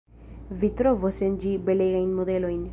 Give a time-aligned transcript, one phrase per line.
[0.63, 2.61] Vi trovos en ĝi belegajn modelojn.